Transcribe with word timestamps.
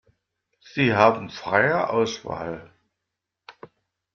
Sie 0.61 0.95
haben 0.95 1.29
freie 1.29 1.91
Auswahl. 1.91 2.73